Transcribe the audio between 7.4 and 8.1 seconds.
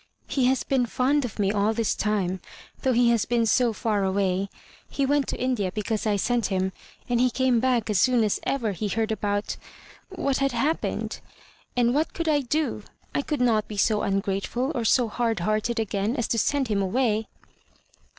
back as